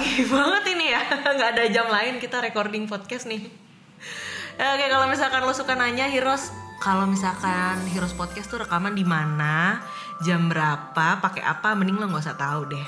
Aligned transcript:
pagi 0.00 0.24
banget 0.32 0.64
ini 0.72 0.86
ya. 0.96 1.02
Nggak 1.36 1.50
ada 1.56 1.64
jam 1.68 1.86
lain 1.92 2.16
kita 2.16 2.40
recording 2.40 2.88
podcast 2.88 3.28
nih. 3.28 3.44
Oke 4.72 4.86
kalau 4.88 5.06
misalkan 5.12 5.44
lo 5.44 5.52
suka 5.52 5.76
nanya 5.76 6.08
Heroes 6.08 6.48
kalau 6.80 7.04
misalkan 7.04 7.76
Heroes 7.92 8.16
podcast 8.16 8.48
tuh 8.48 8.64
rekaman 8.64 8.96
di 8.96 9.04
mana 9.04 9.84
jam 10.24 10.48
berapa 10.48 11.20
pakai 11.20 11.44
apa 11.44 11.76
mending 11.76 12.00
lo 12.00 12.08
nggak 12.08 12.24
usah 12.24 12.40
tahu 12.40 12.72
deh. 12.72 12.86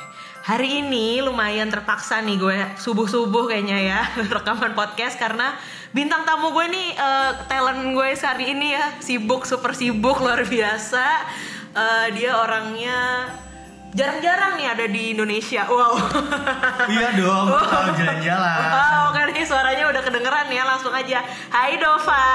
Hari 0.48 0.80
ini 0.80 1.20
lumayan 1.20 1.68
terpaksa 1.68 2.24
nih 2.24 2.40
gue 2.40 2.58
subuh 2.80 3.04
subuh 3.04 3.52
kayaknya 3.52 3.78
ya 3.84 4.00
rekaman 4.16 4.72
podcast 4.72 5.20
karena 5.20 5.52
bintang 5.92 6.24
tamu 6.24 6.56
gue 6.56 6.66
nih 6.72 6.88
eh, 6.96 7.30
talent 7.52 7.92
gue 7.92 8.08
hari 8.16 8.56
ini 8.56 8.72
ya 8.72 8.96
sibuk 9.04 9.44
super 9.44 9.76
sibuk 9.76 10.16
luar 10.24 10.48
biasa. 10.48 11.06
Eh, 11.76 12.06
dia 12.16 12.32
orangnya 12.40 13.28
jarang-jarang 13.92 14.56
nih 14.56 14.68
ada 14.72 14.84
di 14.88 15.12
Indonesia 15.12 15.68
wow 15.68 15.92
Iya 16.82 17.08
dong, 17.14 17.46
kalau 17.46 17.92
jalan-jalan. 17.94 18.58
Wow, 18.72 19.06
kan 19.14 19.26
ini 19.30 19.44
suaranya 19.46 19.84
udah 19.86 20.02
kedengeran 20.02 20.48
ya, 20.50 20.66
langsung 20.66 20.90
aja. 20.90 21.22
Hai 21.48 21.78
Dova. 21.78 22.26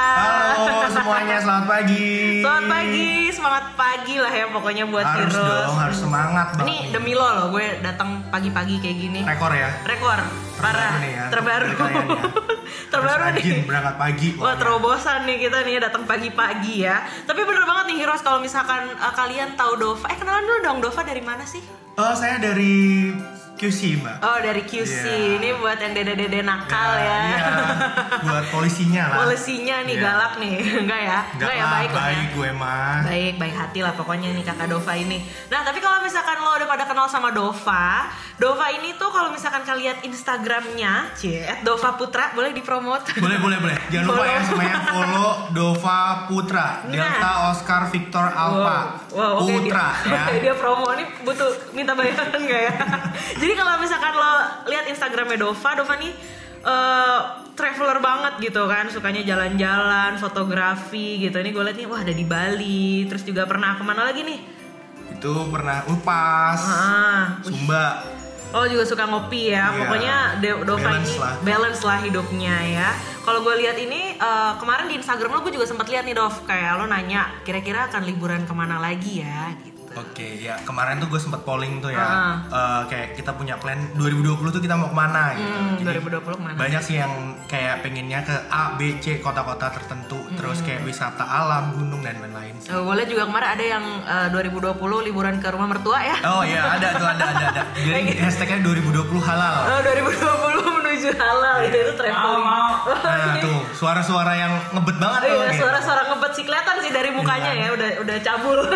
Halo 0.55 0.87
semuanya, 0.87 1.37
selamat 1.43 1.65
pagi. 1.67 2.41
Selamat 2.41 2.65
pagi, 2.65 3.09
semangat 3.29 3.65
pagi 3.75 4.15
lah 4.17 4.31
ya 4.31 4.45
pokoknya 4.49 4.85
buat 4.87 5.03
Harus 5.03 5.35
Heroes. 5.35 5.67
dong, 5.67 5.77
harus 5.77 5.97
semangat. 5.99 6.47
Ini 6.63 6.75
demi 6.89 7.11
lo 7.13 7.27
loh, 7.27 7.45
gue 7.51 7.83
datang 7.83 8.23
pagi-pagi 8.31 8.79
kayak 8.79 8.97
gini. 8.97 9.19
rekor 9.27 9.51
ya. 9.51 9.69
Rekor, 9.83 10.19
parah, 10.57 10.93
nih 11.03 11.11
ya, 11.11 11.25
terbaru. 11.27 11.67
ya. 11.75 12.21
terbaru 12.93 13.21
Harus 13.29 13.43
nih. 13.43 13.63
berangkat 13.67 13.95
pagi. 13.97 14.29
Wah 14.37 14.55
terobosan 14.55 15.27
nih 15.27 15.37
kita 15.43 15.57
nih 15.63 15.75
datang 15.81 16.03
pagi-pagi 16.07 16.87
ya. 16.87 17.03
Tapi 17.27 17.41
bener 17.43 17.63
banget 17.63 17.85
nih 17.91 17.97
Heroes 17.99 18.23
kalau 18.23 18.39
misalkan 18.39 18.89
uh, 18.95 19.13
kalian 19.13 19.53
tahu 19.55 19.75
Dova. 19.75 20.07
Eh 20.07 20.17
kenalan 20.17 20.45
dulu 20.45 20.59
dong 20.63 20.79
Dova 20.79 21.01
dari 21.03 21.21
mana 21.21 21.43
sih? 21.47 21.63
Oh, 21.95 22.13
saya 22.13 22.37
dari 22.37 23.15
QC, 23.57 23.79
Mbak. 23.97 24.15
Oh 24.21 24.37
dari 24.37 24.61
QC. 24.61 25.01
Iya. 25.03 25.35
Ini 25.35 25.49
buat 25.57 25.75
yang 25.75 25.91
dede-dede 25.91 26.39
nakal 26.41 26.89
ya. 26.93 27.19
Iya, 27.27 27.47
buat 28.25 28.45
polisinya 28.47 29.03
lah. 29.07 29.15
Polisinya 29.19 29.81
nih 29.81 29.95
Iya. 29.95 30.03
galak 30.03 30.33
nih. 30.37 30.55
Enggak 30.85 31.01
ya? 31.01 31.19
Enggak 31.33 31.51
ya 31.51 31.59
lah, 31.59 31.71
baik 31.73 31.89
lah 31.89 31.97
ya. 31.97 32.05
baik 32.07 32.27
gue 32.31 32.49
mah. 32.53 32.95
Baik, 33.03 33.33
baik 33.35 33.55
hati 33.55 33.79
lah 33.81 33.93
pokoknya 33.93 34.29
nih 34.31 34.43
kakak 34.43 34.67
Dova 34.67 34.93
ini. 34.93 35.17
Nah, 35.47 35.61
tapi 35.61 35.79
kalau 35.79 35.99
misalkan 35.99 36.37
lo 36.37 36.53
udah 36.53 36.67
pada 36.67 36.85
kenal 36.85 37.07
sama 37.07 37.29
Dova, 37.29 38.05
Dova 38.35 38.69
ini 38.69 38.93
tuh 38.93 39.09
kalau 39.09 39.29
misalkan 39.29 39.61
kalian 39.61 39.75
lihat 39.77 39.97
Instagramnya, 40.01 41.13
cie, 41.13 41.45
Dova 41.61 41.93
Putra, 41.93 42.29
boleh 42.31 42.49
dipromot. 42.49 43.01
Boleh, 43.15 43.37
boleh, 43.43 43.57
boleh. 43.57 43.77
Jangan 43.87 44.05
lupa 44.07 44.23
ya 44.23 44.39
semuanya 44.41 44.77
follow 44.83 45.29
Dova 45.51 45.99
Putra, 46.25 46.67
Nah. 46.83 46.89
Delta 46.89 47.31
Oscar 47.47 47.81
Victor 47.87 48.25
Alpha 48.27 49.05
Wow, 49.09 49.39
oke, 49.39 49.53
Putra 49.55 49.87
dia, 49.97 50.11
ya. 50.11 50.21
oke, 50.23 50.37
dia 50.39 50.53
promo 50.53 50.87
ini 50.91 51.05
butuh 51.21 51.45
minta 51.71 51.93
bayaran 51.93 52.35
nggak 52.35 52.61
ya? 52.63 52.73
Jadi 53.47 53.55
kalau 53.55 53.79
misalkan 53.79 54.11
lo 54.11 54.33
lihat 54.67 54.91
Instagramnya 54.91 55.39
Dova, 55.39 55.71
Dova 55.71 55.95
nih 55.95 56.11
eh, 56.59 57.19
traveler 57.55 58.03
banget 58.03 58.43
gitu 58.43 58.67
kan, 58.67 58.91
sukanya 58.91 59.23
jalan-jalan, 59.23 60.19
fotografi 60.19 61.15
gitu. 61.17 61.31
Ini 61.33 61.49
gue 61.49 61.63
liat 61.63 61.77
nih, 61.79 61.87
wah 61.87 62.03
ada 62.03 62.11
di 62.11 62.27
Bali, 62.27 63.07
terus 63.07 63.23
juga 63.23 63.47
pernah 63.47 63.73
ke 63.73 63.83
mana 63.83 64.03
lagi 64.03 64.19
nih? 64.21 64.39
Itu 65.15 65.47
pernah 65.47 65.87
Upas, 65.87 66.59
Ah, 66.59 67.39
Sumba. 67.39 68.03
Oh 68.49 68.63
juga 68.63 68.83
suka 68.83 69.07
ngopi 69.07 69.47
ya, 69.49 69.63
Iya. 69.65 69.79
pokoknya 69.79 70.15
Dova 70.63 70.79
Balance 70.81 71.07
ini 71.09 71.15
lah. 71.17 71.33
balance 71.41 71.81
lah 71.83 71.99
hidupnya 72.01 72.55
ya. 72.65 72.89
Kalau 73.23 73.39
gue 73.41 73.55
lihat 73.57 73.75
ini 73.77 74.11
eh, 74.13 74.53
kemarin 74.57 74.91
di 74.91 74.99
Instagram 74.99 75.31
lo 75.31 75.39
gue 75.41 75.55
juga 75.55 75.63
sempat 75.63 75.87
lihat 75.87 76.03
nih 76.03 76.13
Dov, 76.13 76.43
kayak 76.43 76.75
lo 76.75 76.85
nanya 76.85 77.31
kira-kira 77.43 77.87
akan 77.87 78.03
liburan 78.03 78.43
ke 78.43 78.51
mana 78.51 78.75
lagi 78.77 79.23
ya 79.23 79.55
gitu. 79.57 79.75
Oke, 79.97 80.37
ya 80.37 80.61
kemarin 80.61 81.01
tuh 81.01 81.09
gue 81.09 81.17
sempet 81.17 81.41
polling 81.41 81.81
tuh 81.81 81.89
ya, 81.89 81.97
Ah. 81.97 82.35
Eh, 82.45 82.81
kayak 82.87 83.16
kita 83.27 83.35
punya 83.35 83.59
plan 83.59 83.75
2020 83.91 84.39
tuh 84.47 84.63
kita 84.63 84.79
mau 84.79 84.87
ke 84.87 84.95
mana 84.95 85.35
gitu. 85.35 85.51
Hmm, 85.51 85.75
Jadi 85.83 85.99
2020 85.99 86.31
ke 86.31 86.39
mana? 86.39 86.55
banyak 86.55 86.79
sih 86.79 86.95
yang 86.95 87.11
kayak 87.43 87.83
pengennya 87.83 88.23
ke 88.23 88.31
A, 88.47 88.71
B, 88.71 89.03
C 89.03 89.19
kota-kota 89.19 89.67
tertentu, 89.69 90.15
Hmm. 90.15 90.39
terus 90.39 90.63
kayak 90.63 90.79
wisata 90.81 91.27
alam, 91.27 91.75
gunung 91.75 91.99
dan 91.99 92.15
lain-lain 92.17 92.55
sih. 92.57 92.71
Eh, 92.71 92.79
boleh 92.79 93.03
juga 93.03 93.27
kemarin 93.27 93.49
ada 93.51 93.65
yang 93.67 93.83
eh, 93.99 94.27
2020 94.31 94.71
liburan 95.03 95.35
ke 95.35 95.47
rumah 95.49 95.67
mertua 95.67 95.99
ya. 95.99 96.15
Oh 96.23 96.39
iya 96.39 96.71
ada 96.71 96.87
tuh 96.95 97.03
ada 97.05 97.23
ada 97.27 97.45
ada. 97.51 97.61
Jadi 97.83 98.15
hashtagnya 98.15 98.63
2020 98.63 98.95
halal. 99.19 99.55
Oh, 99.67 99.79
2020 99.83 100.79
menuju 100.79 101.09
halal 101.13 101.55
itu 101.67 101.77
itu 101.77 101.93
traveling. 101.93 102.45
Nah 102.87 103.35
tuh 103.37 103.59
suara-suara 103.75 104.33
yang 104.37 104.55
ngebet 104.71 104.97
banget 104.97 105.19
Oh 105.19 105.27
tuh. 105.27 105.35
iya, 105.37 105.47
gitu. 105.51 105.59
suara-suara 105.59 106.01
ngebet 106.07 106.31
sih 106.31 106.43
kelihatan 106.47 106.75
sih 106.79 106.91
dari 106.95 107.11
mukanya 107.11 107.51
Iya. 107.51 107.59
ya, 107.61 107.75
udah 107.75 107.89
udah 107.99 108.17
cabul. 108.21 108.59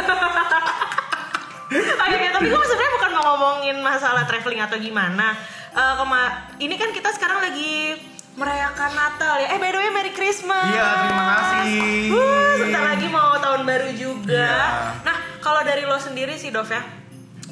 Oke, 1.71 2.15
oke, 2.19 2.27
tapi 2.35 2.47
gue 2.51 2.61
sebenarnya 2.67 2.93
bukan 2.99 3.11
mau 3.15 3.23
ngomongin 3.31 3.77
masalah 3.79 4.27
traveling 4.27 4.59
atau 4.59 4.75
gimana. 4.75 5.31
Eh, 5.71 5.93
kema 5.95 6.21
ini 6.59 6.75
kan 6.75 6.91
kita 6.91 7.15
sekarang 7.15 7.39
lagi 7.39 7.95
merayakan 8.35 8.91
Natal 8.91 9.39
ya. 9.39 9.55
Eh, 9.55 9.59
by 9.59 9.71
the 9.71 9.79
way, 9.79 9.89
Merry 9.91 10.11
Christmas. 10.11 10.67
Iya, 10.67 10.87
terima 11.07 11.25
kasih. 11.31 12.11
Wuh, 12.11 12.51
sebentar 12.59 12.83
lagi 12.91 13.07
mau 13.07 13.39
tahun 13.39 13.61
baru 13.63 13.89
juga. 13.95 14.35
Iya. 14.35 14.67
Nah, 15.03 15.17
kalau 15.39 15.63
dari 15.63 15.87
lo 15.87 15.95
sendiri 15.95 16.35
sih, 16.35 16.51
Dov 16.51 16.67
ya. 16.67 16.83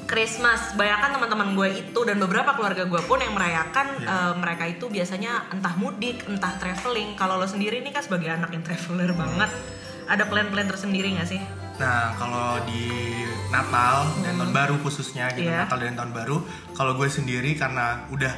Christmas, 0.03 0.73
bayangkan 0.73 1.13
teman-teman 1.13 1.53
gue 1.53 1.85
itu 1.85 1.99
dan 2.01 2.17
beberapa 2.17 2.57
keluarga 2.57 2.81
gue 2.81 3.01
pun 3.05 3.21
yang 3.21 3.31
merayakan 3.31 3.87
Iya. 4.01 4.09
eh, 4.09 4.33
mereka 4.35 4.63
itu 4.65 4.89
biasanya 4.89 5.47
entah 5.53 5.79
mudik, 5.79 6.27
entah 6.27 6.59
traveling. 6.59 7.15
Kalau 7.15 7.39
lo 7.39 7.47
sendiri 7.47 7.79
nih 7.79 7.95
kan 7.95 8.03
sebagai 8.03 8.27
anak 8.35 8.51
yang 8.51 8.65
traveler 8.65 9.15
banget, 9.15 9.51
ada 10.09 10.23
plan-plan 10.25 10.65
tersendiri 10.65 11.13
gak 11.15 11.29
sih? 11.29 11.39
Nah 11.79 12.13
kalau 12.13 12.59
di 12.63 12.91
Natal 13.49 14.05
dan 14.19 14.35
tahun 14.35 14.51
baru 14.51 14.75
khususnya 14.79 15.31
gitu 15.31 15.47
Iya. 15.47 15.65
Natal 15.65 15.79
dan 15.79 15.95
tahun 15.95 16.11
baru, 16.13 16.37
kalau 16.71 16.93
gue 16.93 17.07
sendiri 17.07 17.55
karena 17.55 18.05
udah 18.09 18.33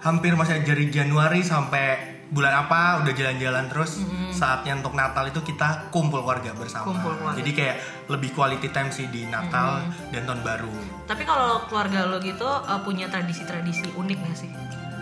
hampir 0.00 0.32
masih 0.32 0.62
dari 0.62 0.88
Januari 0.88 1.40
sampai 1.40 1.86
bulan 2.26 2.66
apa 2.66 3.06
udah 3.06 3.12
jalan-jalan 3.12 3.70
terus 3.70 4.02
saatnya 4.32 4.74
untuk 4.74 4.92
Natal 4.92 5.22
itu 5.24 5.38
kita 5.40 5.94
kumpul 5.94 6.20
keluarga 6.20 6.50
bersama. 6.52 6.90
Kumpul 6.90 7.14
keluarga. 7.14 7.38
Jadi 7.38 7.50
kayak 7.52 7.76
lebih 8.08 8.34
quality 8.34 8.68
time 8.68 8.90
sih 8.90 9.06
di 9.06 9.22
Natal 9.26 9.78
dan 10.10 10.26
tahun 10.26 10.42
baru. 10.42 10.74
Tapi 11.06 11.22
kalau 11.22 11.62
keluarga 11.66 12.02
lo 12.04 12.18
gitu 12.18 12.42
eh, 12.42 12.80
punya 12.82 13.06
tradisi-tradisi 13.06 13.94
unik 13.94 14.18
gak 14.18 14.36
sih? 14.36 14.50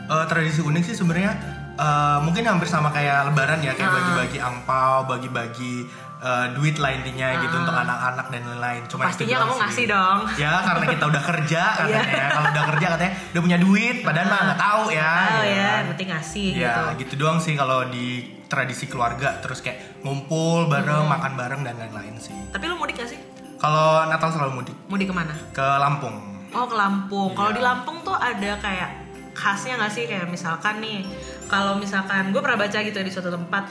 Eh, 0.05 0.25
tradisi 0.29 0.61
unik 0.61 0.83
sih 0.85 0.95
sebenarnya 0.95 1.33
eh, 1.75 2.19
mungkin 2.21 2.45
hampir 2.45 2.69
sama 2.69 2.93
kayak 2.93 3.33
Lebaran 3.33 3.59
ya 3.59 3.73
kayak 3.73 3.89
Ah. 3.89 3.97
bagi-bagi 3.97 4.39
angpau, 4.39 4.97
bagi-bagi 5.09 5.75
eh, 6.25 6.47
duit 6.53 6.77
lah 6.77 6.91
intinya 6.91 7.37
gitu 7.37 7.53
untuk 7.55 7.77
anak-anak 7.77 8.27
dan 8.29 8.43
lain-lain. 8.47 8.83
Cuma 8.87 9.03
Ah. 9.03 9.09
Pastinya 9.09 9.37
kamu 9.39 9.53
sih. 9.53 9.61
ngasih 9.61 9.85
dong. 9.87 10.19
Ya 10.35 10.53
karena 10.59 10.85
kita 10.89 11.05
udah 11.07 11.23
kerja 11.23 11.63
katanya. 11.79 12.01
Iya. 12.03 12.27
Kalau 12.31 12.49
udah 12.49 12.65
kerja 12.67 12.87
katanya 12.91 13.13
udah 13.29 13.43
punya 13.43 13.59
duit, 13.59 13.97
padahal 14.01 14.27
mah 14.27 14.41
nggak 14.43 14.61
tahu 14.63 14.83
ya. 14.91 15.13
Oh 15.31 15.45
ya, 15.45 15.53
kan. 15.55 15.77
yang 15.77 15.89
penting 15.93 16.09
ngasih 16.11 16.47
Ya 16.51 16.57
gitu. 16.57 16.83
gitu 16.99 17.15
doang 17.19 17.39
sih 17.39 17.53
kalau 17.55 17.79
di 17.87 18.07
tradisi 18.45 18.85
keluarga 18.87 19.37
terus 19.39 19.61
kayak 19.61 20.01
ngumpul 20.01 20.65
bareng, 20.67 21.05
makan 21.05 21.33
bareng 21.35 21.61
dan 21.61 21.77
lain-lain 21.77 22.17
sih. 22.17 22.33
Tapi 22.49 22.65
lo 22.65 22.75
mudik 22.75 22.97
gak 22.97 23.09
sih? 23.09 23.21
Kalau 23.57 24.05
Natal 24.05 24.29
selalu 24.31 24.53
mudik 24.55 24.77
Mudik 24.87 25.07
ke 25.07 25.15
mana? 25.15 25.33
ke 25.51 25.67
Lampung. 25.77 26.17
Oh 26.51 26.65
ke 26.65 26.75
Lampung. 26.75 27.33
Kalau 27.33 27.51
Iya. 27.51 27.57
di 27.57 27.63
Lampung 27.63 27.97
tuh 28.01 28.15
ada 28.15 28.53
kayak 28.57 28.91
khasnya 29.33 29.75
nggak 29.75 29.91
sih 29.91 30.05
kayak 30.05 30.25
misalkan 30.27 30.79
nih, 30.79 31.03
kalau 31.45 31.75
misalkan 31.75 32.31
gue 32.31 32.39
pernah 32.39 32.55
baca 32.57 32.79
gitu 32.79 32.95
ya 32.95 33.03
di 33.03 33.11
suatu 33.11 33.29
tempat 33.29 33.67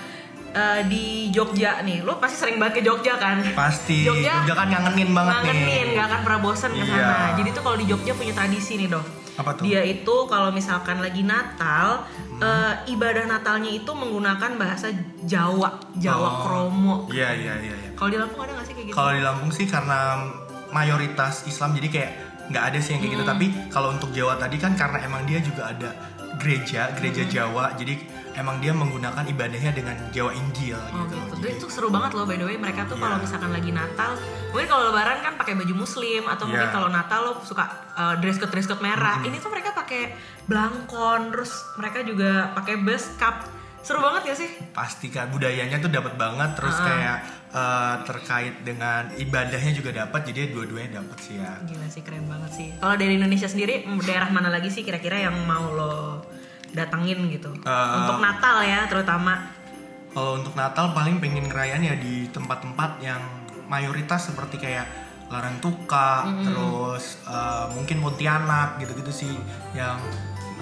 eh, 0.54 0.82
di 0.86 1.06
Jogja 1.30 1.82
nih, 1.82 2.00
lo 2.00 2.16
pasti 2.16 2.38
sering 2.38 2.56
banget 2.56 2.78
ke 2.78 2.84
Jogja 2.84 3.14
kan? 3.16 3.42
Pasti. 3.52 4.04
Jogja 4.04 4.40
Jogja 4.40 4.54
kan 4.56 4.68
ngangenin 4.70 5.10
banget 5.12 5.34
Ngangenin, 5.36 5.66
nih. 5.66 5.94
nggak 5.94 6.06
akan 6.08 6.20
pernah 6.22 6.40
bosen 6.40 6.72
ke 6.72 6.84
sana. 6.84 6.96
Iya. 6.96 7.14
Jadi 7.36 7.50
tuh 7.52 7.62
kalau 7.62 7.76
di 7.76 7.86
Jogja 7.86 8.14
punya 8.14 8.34
tradisi 8.34 8.74
nih 8.76 8.88
dok. 8.88 9.06
Apa 9.34 9.50
tuh? 9.52 9.64
Dia 9.64 9.82
itu 9.82 10.16
kalau 10.28 10.50
misalkan 10.50 10.98
lagi 11.00 11.22
Natal, 11.24 12.06
Hmm. 12.06 12.38
eh, 12.40 12.74
ibadah 12.88 13.26
Natalnya 13.26 13.72
itu 13.72 13.92
menggunakan 13.92 14.52
bahasa 14.56 14.94
Jawa, 15.24 15.82
Jawa 15.96 16.28
Oh. 16.28 16.38
Kromo. 16.44 16.96
Iya 17.08 17.34
iya 17.34 17.54
iya. 17.60 17.74
iya. 17.74 17.90
Kalau 17.94 18.10
di 18.10 18.18
Lampung 18.18 18.42
ada 18.42 18.54
nggak 18.54 18.68
sih 18.68 18.74
kayak 18.74 18.88
gitu? 18.88 18.96
Kalau 18.96 19.12
di 19.12 19.22
Lampung 19.22 19.50
sih 19.50 19.66
karena 19.66 20.00
mayoritas 20.70 21.46
Islam 21.46 21.74
jadi 21.74 21.88
kayak 21.90 22.12
nggak 22.46 22.64
ada 22.64 22.78
sih 22.78 22.94
yang 22.94 23.02
kayak 23.02 23.14
gitu. 23.14 23.26
Tapi 23.26 23.46
kalau 23.70 23.90
untuk 23.90 24.10
Jawa 24.12 24.36
tadi 24.36 24.58
kan 24.58 24.74
karena 24.74 25.02
emang 25.02 25.24
dia 25.24 25.40
juga 25.40 25.68
ada 25.68 25.90
gereja, 26.36 26.92
gereja 26.94 27.24
Jawa. 27.26 27.74
Jadi 27.74 27.94
emang 28.34 28.58
dia 28.58 28.72
menggunakan 28.72 29.24
ibadahnya 29.26 29.72
dengan 29.72 29.96
Jawa 30.10 30.32
Injil 30.32 30.76
Oh 30.76 31.04
gitu. 31.04 31.16
gitu. 31.16 31.34
Jadi- 31.40 31.56
Itu 31.56 31.68
seru 31.68 31.88
banget 31.88 32.12
loh 32.14 32.24
by 32.24 32.36
the 32.36 32.44
way 32.44 32.56
mereka 32.56 32.84
tuh 32.84 32.96
Iya. 32.96 33.04
kalau 33.04 33.18
misalkan 33.20 33.52
lagi 33.52 33.72
Natal, 33.72 34.12
mungkin 34.50 34.68
kalau 34.68 34.84
lebaran 34.88 35.20
kan 35.20 35.34
pakai 35.36 35.54
baju 35.56 35.74
muslim 35.76 36.24
atau 36.26 36.46
mungkin 36.46 36.66
Iya. 36.66 36.74
kalau 36.74 36.88
Natal 36.88 37.20
lo 37.22 37.34
suka 37.42 37.64
uh, 37.92 38.16
dress 38.18 38.38
code 38.38 38.50
dress 38.50 38.66
code 38.66 38.82
merah. 38.82 39.22
Ini 39.22 39.38
tuh 39.38 39.50
mereka 39.50 39.72
pakai 39.72 40.14
blangkon, 40.48 41.30
terus 41.30 41.50
mereka 41.76 42.00
juga 42.02 42.32
pakai 42.52 42.76
best 42.80 43.16
cup. 43.16 43.46
Seru 43.80 44.00
banget 44.00 44.24
ya 44.26 44.36
sih? 44.38 44.50
pasti 44.72 45.08
kan 45.08 45.28
budayanya 45.28 45.78
tuh 45.78 45.88
dapat 45.88 46.16
banget 46.16 46.56
terus 46.56 46.74
Ah. 46.74 46.84
kayak 46.84 47.18
eh, 47.54 47.96
terkait 48.04 48.56
dengan 48.62 49.06
ibadahnya 49.14 49.70
juga 49.72 49.94
dapat 49.94 50.26
jadi 50.26 50.50
dua-duanya 50.50 50.98
dapat 50.98 51.18
sih 51.20 51.36
ya 51.36 51.54
Gila 51.62 51.86
sih 51.86 52.02
keren 52.02 52.26
banget 52.26 52.52
sih. 52.52 52.68
Kalau 52.74 52.96
dari 52.96 53.14
Indonesia 53.14 53.46
sendiri 53.46 53.84
mm, 53.84 54.02
daerah 54.02 54.26
mana 54.28 54.48
lagi 54.48 54.68
sih 54.68 54.82
kira-kira 54.82 55.22
yang 55.22 55.36
mau 55.44 55.70
lo 55.70 56.24
datengin 56.74 57.30
gitu? 57.30 57.54
Eh. 57.64 57.96
Untuk 57.98 58.20
Natal 58.20 58.66
ya 58.66 58.90
terutama. 58.90 59.62
kalau 60.14 60.38
untuk 60.38 60.54
Natal 60.54 60.94
paling 60.94 61.18
pengen 61.18 61.50
ngerayain 61.50 61.82
ya 61.82 61.98
di 61.98 62.30
tempat-tempat 62.30 63.02
yang 63.02 63.18
mayoritas 63.66 64.30
seperti 64.30 64.62
kayak 64.62 64.86
Larang 65.34 65.58
Tuka 65.58 66.30
terus 66.46 67.18
eh, 67.26 67.66
mungkin 67.74 67.98
Pontianak 67.98 68.78
gitu-gitu 68.78 69.10
sih 69.10 69.34
yang 69.74 69.98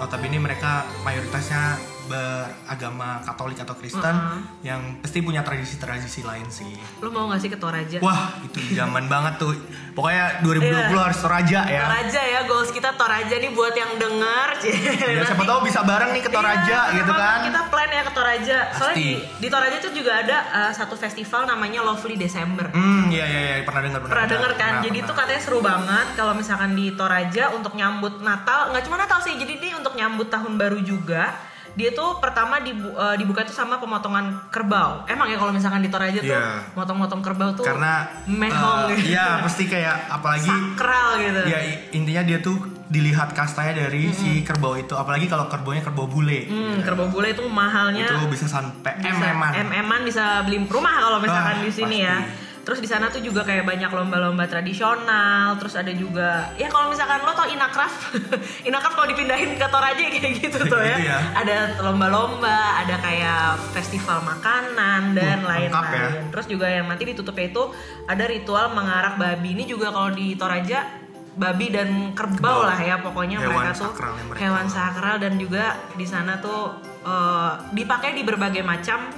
notabene 0.00 0.40
mereka 0.40 0.88
mayoritasnya 1.04 1.76
beragama 2.06 3.20
Katolik 3.22 3.58
atau 3.58 3.74
Kristen 3.74 4.00
Uh-uh. 4.10 4.40
yang 4.60 4.80
pasti 4.98 5.18
punya 5.18 5.40
tradisi-tradisi 5.40 6.20
lain 6.20 6.46
sih. 6.46 6.72
Lo 6.98 7.08
mau 7.08 7.28
gak 7.28 7.38
sih 7.38 7.48
ke 7.48 7.56
Toraja? 7.56 7.98
Wah, 7.98 8.38
itu 8.40 8.58
zaman 8.72 9.06
banget 9.06 9.38
tuh. 9.38 9.52
Pokoknya 9.92 10.40
2020 10.40 10.72
Iya. 10.88 11.00
harus 11.00 11.18
Toraja 11.18 11.60
ya. 11.64 11.82
Toraja 11.84 12.20
ya, 12.22 12.40
goals 12.44 12.70
kita 12.70 12.90
Toraja 12.92 13.34
nih 13.34 13.50
buat 13.50 13.72
yang 13.72 13.92
denger. 13.96 14.48
Ya, 15.12 15.22
siapa 15.24 15.42
tahu 15.42 15.60
bisa 15.62 15.82
bareng 15.82 16.10
nih 16.10 16.22
ke 16.22 16.30
Toraja 16.30 16.78
Iya, 16.88 16.96
gitu 16.96 17.12
kan. 17.12 17.38
Kita 17.44 17.60
plan 17.68 17.90
ya 17.90 18.02
ke 18.02 18.12
Toraja. 18.12 18.58
Soalnya 18.72 18.94
Pasti. 18.94 19.04
di, 19.04 19.10
di 19.38 19.48
Toraja 19.48 19.76
tuh 19.78 19.92
juga 19.92 20.12
ada 20.16 20.36
uh, 20.48 20.72
satu 20.72 20.94
festival 20.94 21.44
namanya 21.44 21.82
Lovely 21.82 22.16
December. 22.16 22.70
Hmm, 22.70 23.08
iya 23.08 23.24
iya 23.24 23.40
iya 23.42 23.56
pernah 23.62 23.82
dengar 23.82 24.00
Pernah 24.02 24.26
denger 24.26 24.52
kan? 24.52 24.72
Pernah, 24.72 24.82
jadi 24.82 24.98
pernah. 24.98 25.08
tuh 25.08 25.16
katanya 25.18 25.40
seru 25.40 25.58
banget 25.60 26.06
kalau 26.14 26.32
misalkan 26.32 26.70
di 26.72 26.86
Toraja 26.92 27.44
untuk 27.50 27.72
nyambut 27.72 28.14
Natal, 28.20 28.70
nggak 28.70 28.82
cuma 28.82 28.96
Natal 28.96 29.18
sih, 29.20 29.34
jadi 29.34 29.52
dia 29.54 29.72
untuk 29.74 29.92
nyambut 29.92 30.28
tahun 30.28 30.52
baru 30.56 30.80
juga. 30.80 31.51
Dia 31.72 31.90
tuh 31.90 32.18
pertama 32.18 32.58
dibu- 32.58 32.92
eh, 32.92 33.16
dibuka 33.16 33.42
tuh 33.42 33.54
sama 33.54 33.76
pemotongan 33.76 34.28
kerbau. 34.48 35.04
Emang 35.06 35.24
ya 35.24 35.36
kalau 35.36 35.50
misalkan 35.50 35.80
di 35.80 35.88
Toraja 35.88 36.16
tuh 36.16 36.28
Iya. 36.28 36.68
motong-motong 36.72 37.20
kerbau 37.20 37.50
tuh 37.50 37.64
karena 37.64 38.04
mehong 38.24 38.86
eh, 38.86 38.96
gitu. 38.98 39.08
Iya, 39.10 39.40
pasti 39.40 39.64
kayak 39.66 39.96
apalagi 40.10 40.46
sakral 40.46 41.08
gitu. 41.18 41.40
ya 41.46 41.58
intinya 41.90 42.22
dia 42.22 42.38
tuh 42.38 42.56
dilihat 42.86 43.32
kastanya 43.32 43.72
dari 43.78 44.12
si 44.12 44.42
kerbau 44.42 44.76
itu 44.76 44.92
apalagi 44.92 45.24
kalau 45.24 45.48
kerbaunya 45.48 45.80
kerbau 45.80 46.04
bule. 46.04 46.44
Hmm, 46.44 46.76
kerbau 46.78 47.08
bule 47.08 47.32
itu 47.32 47.40
mahalnya 47.42 48.04
Itu 48.04 48.28
bisa 48.28 48.44
sampai 48.44 49.00
mm-an. 49.00 49.64
MM-an 49.64 50.00
bisa 50.02 50.44
beli 50.44 50.60
rumah 50.62 51.00
kalau 51.00 51.16
misalkan 51.16 51.56
Ah, 51.56 51.64
di 51.64 51.72
sini 51.72 51.98
pasti. 51.98 52.04
ya. 52.04 52.16
Terus 52.62 52.78
di 52.78 52.86
sana 52.86 53.10
tuh 53.10 53.18
juga 53.18 53.42
kayak 53.42 53.66
banyak 53.66 53.90
lomba-lomba 53.90 54.46
tradisional, 54.46 55.58
terus 55.58 55.74
ada 55.74 55.90
juga 55.90 56.46
ya 56.54 56.70
kalau 56.70 56.88
misalkan 56.88 57.18
lo 57.20 57.34
tau 57.34 57.50
Inakraf, 57.50 58.14
Inakraf 58.68 58.94
kalau 58.94 59.10
dipindahin 59.10 59.58
ke 59.58 59.66
Toraja 59.66 59.98
kayak 59.98 60.32
gitu 60.38 60.58
tuh 60.62 60.78
ya. 60.78 60.94
Gitu 60.94 61.10
ya. 61.10 61.18
Ada 61.34 61.56
lomba-lomba, 61.82 62.86
ada 62.86 63.02
kayak 63.02 63.58
festival 63.74 64.22
makanan 64.22 65.12
dan 65.12 65.42
Uh, 65.42 65.50
lain-lain. 65.50 65.70
ya. 65.90 66.22
Terus 66.30 66.46
juga 66.46 66.70
yang 66.70 66.86
nanti 66.86 67.02
ditutupnya 67.02 67.50
itu 67.50 67.62
ada 68.06 68.24
ritual 68.24 68.70
mengarak 68.70 69.18
babi. 69.18 69.58
Ini 69.58 69.64
juga 69.66 69.90
kalau 69.90 70.14
di 70.14 70.38
Toraja 70.38 71.02
babi 71.32 71.72
dan 71.72 72.12
kerbau 72.12 72.62
lah 72.62 72.76
ya 72.76 73.00
pokoknya 73.00 73.40
Hewan 73.40 73.56
mereka 73.64 73.72
tuh 73.72 73.92
mereka. 74.28 74.36
hewan 74.36 74.66
sakral 74.68 75.16
dan 75.16 75.40
juga 75.40 75.80
di 75.96 76.04
sana 76.04 76.36
tuh 76.36 76.76
eh, 77.02 77.52
dipakai 77.72 78.12
di 78.12 78.20
berbagai 78.20 78.60
macam 78.60 79.08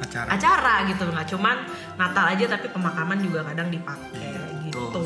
acara. 0.00 0.28
acara 0.32 0.74
gitu 0.88 1.04
nggak 1.06 1.28
cuman 1.30 1.56
Natal 2.00 2.24
aja 2.32 2.44
tapi 2.48 2.66
pemakaman 2.72 3.20
juga 3.20 3.44
kadang 3.44 3.68
dipakai 3.68 4.16
Iya, 4.16 4.72
gitu. 4.72 5.02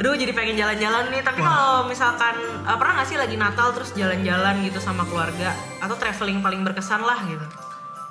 Aduh 0.00 0.16
jadi 0.16 0.32
pengen 0.32 0.56
jalan-jalan 0.56 1.12
nih 1.12 1.22
tapi 1.22 1.40
kalau 1.44 1.84
misalkan 1.86 2.34
eh, 2.40 2.76
pernah 2.80 2.92
nggak 3.00 3.08
sih 3.08 3.18
lagi 3.20 3.36
Natal 3.36 3.68
terus 3.76 3.92
jalan-jalan 3.92 4.64
gitu 4.64 4.78
sama 4.80 5.04
keluarga 5.04 5.52
atau 5.78 5.94
traveling 5.98 6.40
paling 6.40 6.64
berkesan 6.64 7.04
lah 7.04 7.20
gitu. 7.28 7.44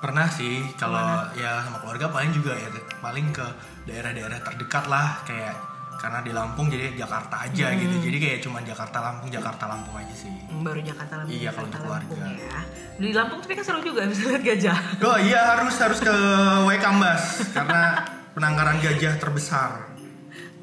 Pernah 0.02 0.28
sih 0.30 0.66
kalau 0.82 1.30
ya 1.38 1.62
sama 1.62 1.78
keluarga 1.82 2.10
paling 2.10 2.34
juga 2.34 2.58
ya 2.58 2.70
paling 3.02 3.34
ke 3.34 3.46
daerah-daerah 3.86 4.42
terdekat 4.42 4.86
lah 4.90 5.22
kayak 5.26 5.71
karena 6.02 6.20
di 6.20 6.34
Lampung 6.34 6.66
jadi 6.66 6.98
Jakarta 6.98 7.46
aja 7.46 7.70
Hmm. 7.70 7.78
gitu. 7.78 7.96
Jadi 8.02 8.18
kayak 8.18 8.40
cuma 8.42 8.58
Jakarta 8.60 8.98
Lampung 9.00 9.30
Jakarta 9.30 9.64
Lampung 9.68 9.94
aja 9.96 10.10
sih. 10.12 10.34
Baru 10.52 10.82
Jakarta 10.82 11.14
Lampung. 11.16 11.32
Iya, 11.32 11.50
kalau 11.52 11.68
untuk 11.68 11.80
keluarga. 11.80 12.26
ya. 12.28 12.60
Di 12.98 13.10
Lampung 13.12 13.40
tapi 13.40 13.54
kan 13.54 13.64
seru 13.64 13.80
juga 13.80 14.02
bisa 14.04 14.22
lihat 14.26 14.42
gajah. 14.42 14.78
Oh 15.00 15.18
iya 15.18 15.42
harus 15.56 15.78
harus 15.78 16.00
ke 16.00 16.16
Waikambas 16.66 17.22
karena 17.52 17.82
penangkaran 18.32 18.78
gajah 18.80 19.14
terbesar. 19.16 19.94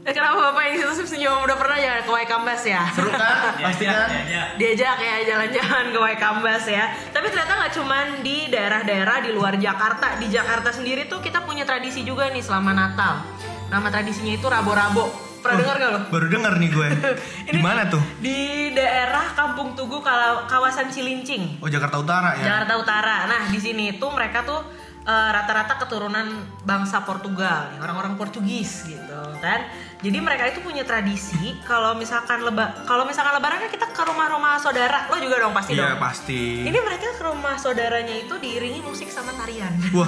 Eh, 0.00 0.10
kenapa 0.10 0.40
bapak 0.40 0.62
yang 0.64 0.88
situ 0.88 1.04
senyum 1.06 1.44
udah 1.44 1.54
pernah 1.54 1.76
ya 1.76 2.00
ke 2.00 2.08
Waikambas 2.08 2.64
ya? 2.64 2.82
Seru 2.90 3.12
kan? 3.12 3.54
Pasti 3.68 3.84
kan? 3.84 4.08
diajak 4.56 4.96
ya 4.96 5.16
jalan-jalan 5.24 5.84
ke 5.92 5.98
Waikambas 6.00 6.64
ya. 6.66 6.84
Tapi 7.12 7.28
ternyata 7.28 7.52
nggak 7.54 7.72
cuman 7.76 8.06
di 8.24 8.48
daerah-daerah 8.48 9.20
di 9.20 9.30
luar 9.30 9.54
Jakarta, 9.54 10.16
di 10.16 10.26
Jakarta 10.26 10.72
sendiri 10.72 11.06
tuh 11.06 11.20
kita 11.20 11.44
punya 11.44 11.62
tradisi 11.62 12.02
juga 12.02 12.26
nih 12.26 12.40
selama 12.40 12.72
Natal. 12.72 13.20
Nama 13.68 13.86
tradisinya 13.86 14.32
itu 14.32 14.48
rabo-rabo. 14.48 15.27
Pernah 15.38 15.56
dengar 15.62 15.76
gak 15.78 15.90
lo? 15.90 16.00
Baru 16.10 16.26
denger 16.26 16.52
nih 16.58 16.70
gue. 16.70 16.88
Di 17.54 17.60
mana 17.62 17.86
tuh? 17.86 18.02
Di 18.18 18.70
daerah 18.74 19.32
Kampung 19.32 19.72
Tugu 19.78 20.02
kawasan 20.46 20.90
Cilincing, 20.90 21.62
Oh 21.62 21.70
Jakarta 21.70 21.98
Utara 22.02 22.34
ya. 22.38 22.44
Jakarta 22.44 22.74
Utara. 22.78 23.16
Nah 23.26 23.42
di 23.48 23.58
sini 23.58 23.96
tuh 23.96 24.10
mereka 24.12 24.42
tuh 24.42 24.60
eh, 25.08 25.30
rata-rata 25.32 25.74
keturunan 25.78 26.28
bangsa 26.62 27.00
Portugal, 27.00 27.72
orang-orang 27.78 28.14
Portugis 28.14 28.84
gitu 28.84 29.16
kan. 29.40 29.64
Jadi 29.98 30.18
mereka 30.20 30.46
itu 30.46 30.60
punya 30.60 30.84
tradisi 30.84 31.58
kalau 31.64 31.90
misalkan 31.92 32.38
leba 32.40 32.70
kalau 32.84 33.02
misalkan 33.02 33.34
lebaran 33.34 33.58
kan 33.58 33.66
kita 33.68 33.86
ke 33.88 34.02
rumah-rumah 34.04 34.54
saudara, 34.56 35.08
lo 35.08 35.16
juga 35.16 35.40
dong 35.40 35.50
pasti 35.50 35.74
Iya 35.74 35.90
dong. 35.90 35.98
pasti. 35.98 36.42
Ini 36.62 36.78
mereka 36.78 37.10
ke 37.10 37.24
rumah 37.24 37.56
saudaranya 37.56 38.14
itu 38.16 38.34
diiringi 38.36 38.78
musik 38.78 39.08
sama 39.08 39.34
tarian. 39.34 39.72
Wah 39.90 40.06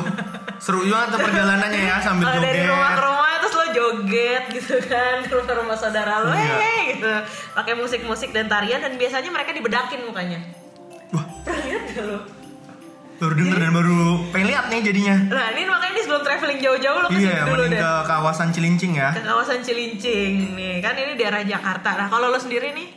seru 0.61 0.85
banget 0.85 1.17
perjalanannya 1.19 1.83
ya 1.83 1.97
sambil 1.99 2.29
Kalau 2.29 2.37
joget. 2.39 2.53
dari 2.53 2.63
rumah 2.69 2.91
ke 2.93 3.03
rumah 3.03 3.31
terus 3.41 3.55
lo 3.57 3.67
joget 3.73 4.45
gitu 4.53 4.75
kan 4.85 5.17
ke 5.25 5.33
rumah-rumah 5.33 5.75
saudara 5.75 6.15
lo, 6.21 6.31
Iya. 6.31 6.55
hey, 6.55 6.81
gitu. 6.95 7.15
Pakai 7.51 7.75
musik-musik 7.75 8.31
dan 8.31 8.47
tarian 8.47 8.79
dan 8.79 8.95
biasanya 8.95 9.27
mereka 9.27 9.51
dibedakin 9.51 10.05
mukanya. 10.05 10.39
Wah 11.11 11.25
Pernah 11.43 11.63
lihat 11.65 11.83
gak 11.91 12.05
lo? 12.05 12.19
Baru 13.21 13.35
denger 13.37 13.59
dan 13.61 13.71
baru 13.71 14.01
pengen 14.33 14.47
lihat 14.49 14.65
nih 14.67 14.81
jadinya. 14.81 15.17
Nah 15.29 15.47
ini 15.53 15.63
makanya 15.63 15.93
ini 15.93 16.01
sebelum 16.01 16.23
traveling 16.25 16.59
jauh-jauh 16.59 16.99
lo 16.99 17.09
ke 17.09 17.15
sini 17.15 17.29
Iya, 17.29 17.45
dulu 17.45 17.63
mending 17.63 17.73
deh. 17.77 17.81
ke 17.85 17.93
kawasan 18.09 18.49
Cilincing 18.51 18.93
ya. 18.97 19.09
Ke 19.13 19.23
kawasan 19.23 19.61
Cilincing 19.61 20.33
nih 20.57 20.81
kan 20.81 20.97
ini 20.97 21.13
daerah 21.15 21.45
Jakarta. 21.45 21.91
Nah 21.95 22.09
kalau 22.09 22.33
lo 22.33 22.41
sendiri 22.41 22.73
nih 22.73 22.89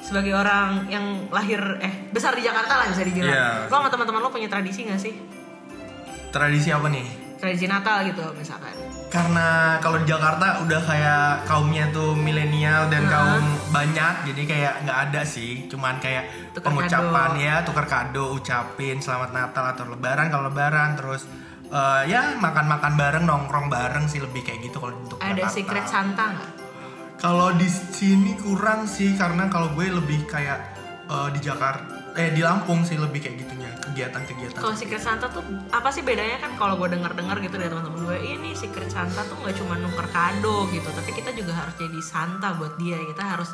sebagai 0.00 0.32
orang 0.32 0.88
yang 0.88 1.04
lahir 1.28 1.60
eh 1.78 2.08
besar 2.08 2.32
di 2.32 2.40
Jakarta 2.40 2.72
lah 2.74 2.86
bisa 2.88 3.04
dibilang. 3.04 3.28
Iya. 3.28 3.48
Lo 3.68 3.74
sama 3.74 3.88
teman-teman 3.88 4.20
lo 4.20 4.30
punya 4.30 4.48
tradisi 4.48 4.80
gak 4.82 4.96
sih? 4.96 5.12
Tradisi 6.30 6.68
apa 6.70 6.88
nih? 6.88 7.04
Tradisi 7.36 7.66
Natal 7.66 8.00
gitu 8.02 8.24
misalkan. 8.32 8.72
Karena 9.16 9.48
kalau 9.80 9.96
di 9.96 10.06
Jakarta 10.06 10.60
udah 10.60 10.80
kayak 10.82 11.48
kaumnya 11.48 11.88
tuh 11.88 12.12
milenial 12.12 12.92
dan 12.92 13.02
Heeh. 13.02 13.12
kaum 13.12 13.44
banyak, 13.72 14.14
jadi 14.28 14.42
kayak 14.44 14.74
nggak 14.84 14.98
ada 15.08 15.22
sih. 15.24 15.64
Cuman 15.66 15.96
kayak 15.96 16.52
Tukar 16.52 16.68
pengucapan 16.68 17.30
kado. 17.32 17.40
ya, 17.40 17.54
tukar 17.64 17.86
kado, 17.86 18.24
ucapin 18.30 19.00
selamat 19.00 19.30
Natal 19.32 19.64
atau 19.66 19.88
Lebaran 19.88 20.28
kalau 20.28 20.52
Lebaran, 20.52 20.94
terus 20.94 21.24
eh, 21.66 22.02
ya 22.06 22.36
makan-makan 22.36 22.92
bareng, 22.94 23.24
nongkrong 23.24 23.66
bareng 23.66 24.04
sih 24.04 24.20
lebih 24.20 24.44
kayak 24.44 24.60
gitu 24.62 24.76
kalau 24.76 24.92
untuk 24.94 25.16
Ada 25.18 25.32
Jakarta. 25.34 25.48
secret 25.50 25.86
Santa 25.86 26.24
nggak? 26.30 26.50
Kalau 27.16 27.48
di 27.56 27.64
sini 27.66 28.36
kurang 28.36 28.84
sih 28.84 29.16
karena 29.16 29.48
kalau 29.48 29.72
gue 29.72 29.88
lebih 29.88 30.28
kayak 30.28 30.60
eh, 31.08 31.28
di 31.32 31.40
Jakarta 31.40 31.88
eh 32.12 32.32
di 32.32 32.40
Lampung 32.40 32.80
sih 32.80 32.96
lebih 32.96 33.20
kayak 33.20 33.36
gitunya 33.38 33.65
kegiatan-kegiatan. 33.86 34.58
Kalau 34.58 34.74
Secret 34.74 35.02
Santa 35.02 35.30
tuh 35.30 35.42
apa 35.70 35.88
sih 35.94 36.02
bedanya 36.02 36.42
kan 36.42 36.58
kalau 36.58 36.74
gue 36.76 36.88
denger-dengar 36.90 37.38
gitu 37.40 37.54
dari 37.54 37.70
teman-teman 37.70 38.00
gue 38.06 38.18
ini 38.22 38.50
Secret 38.52 38.90
Santa 38.90 39.22
tuh 39.26 39.38
nggak 39.40 39.56
cuma 39.62 39.78
nuker 39.78 40.06
kado 40.10 40.66
gitu 40.74 40.88
tapi 40.90 41.10
kita 41.14 41.30
juga 41.32 41.54
harus 41.54 41.74
jadi 41.78 42.00
Santa 42.02 42.54
buat 42.58 42.74
dia 42.78 42.98
kita 42.98 43.22
harus 43.22 43.50